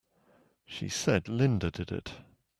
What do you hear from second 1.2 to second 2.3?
Linda did it!